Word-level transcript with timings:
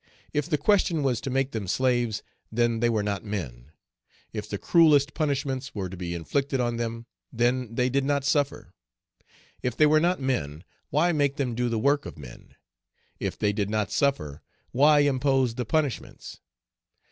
If 0.33 0.49
the 0.49 0.57
question 0.57 1.03
was 1.03 1.21
to 1.21 1.29
make 1.29 1.51
them 1.51 1.67
slaves, 1.67 2.23
then 2.51 2.79
they 2.79 2.89
were 2.89 3.03
not 3.03 3.23
men; 3.23 3.71
if 4.33 4.49
the 4.49 4.57
cruellest 4.57 5.13
punishments 5.13 5.75
were 5.75 5.89
to 5.89 5.95
be 5.95 6.15
inflicted 6.15 6.59
on 6.59 6.77
them, 6.77 7.05
then 7.31 7.75
they 7.75 7.87
did 7.87 8.03
not 8.03 8.25
suffer. 8.25 8.73
If 9.61 9.77
they 9.77 9.85
were 9.85 9.99
not 9.99 10.19
men, 10.19 10.63
why 10.89 11.11
make 11.11 11.35
them 11.35 11.53
do 11.53 11.69
the 11.69 11.77
work 11.77 12.07
of 12.07 12.17
men? 12.17 12.55
If 13.19 13.37
they 13.37 13.53
did 13.53 13.69
not 13.69 13.91
suffer, 13.91 14.41
why 14.71 15.01
impose 15.01 15.53
the 15.53 15.65
punishments? 15.65 16.39